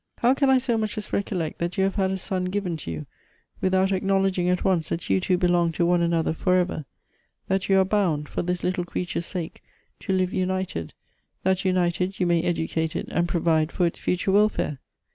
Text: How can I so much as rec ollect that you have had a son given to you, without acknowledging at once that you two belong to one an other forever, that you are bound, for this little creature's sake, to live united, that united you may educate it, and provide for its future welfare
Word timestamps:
How 0.17 0.33
can 0.33 0.49
I 0.49 0.57
so 0.57 0.79
much 0.79 0.97
as 0.97 1.13
rec 1.13 1.27
ollect 1.31 1.59
that 1.59 1.77
you 1.77 1.83
have 1.83 1.93
had 1.93 2.09
a 2.09 2.17
son 2.17 2.45
given 2.45 2.75
to 2.77 2.89
you, 2.91 3.05
without 3.61 3.91
acknowledging 3.91 4.49
at 4.49 4.63
once 4.63 4.89
that 4.89 5.11
you 5.11 5.19
two 5.21 5.37
belong 5.37 5.71
to 5.73 5.85
one 5.85 6.01
an 6.01 6.11
other 6.11 6.33
forever, 6.33 6.85
that 7.49 7.69
you 7.69 7.79
are 7.79 7.85
bound, 7.85 8.27
for 8.27 8.41
this 8.41 8.63
little 8.63 8.83
creature's 8.83 9.27
sake, 9.27 9.61
to 9.99 10.11
live 10.11 10.33
united, 10.33 10.95
that 11.43 11.63
united 11.63 12.19
you 12.19 12.25
may 12.25 12.41
educate 12.41 12.95
it, 12.95 13.09
and 13.11 13.27
provide 13.29 13.71
for 13.71 13.85
its 13.85 13.99
future 13.99 14.31
welfare 14.31 14.79